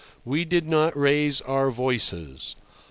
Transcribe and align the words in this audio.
We 0.25 0.45
did 0.45 0.65
not 0.65 0.97
raise 0.97 1.41
our 1.41 1.69
voices. 1.69 2.55